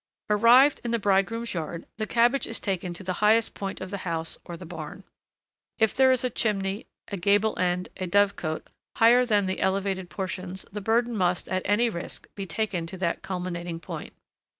[0.31, 3.99] Arrived in the bridegroom's yard, the cabbage is taken to the highest point of the
[3.99, 5.03] house or the barn.
[5.77, 9.65] If there is a chimney, a gable end, a dove cote higher than the other
[9.67, 14.13] elevated portions, the burden must, at any risk, be taken to that culminating point.